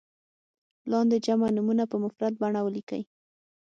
[0.91, 3.03] لاندې جمع نومونه په مفرد بڼه ولیکئ.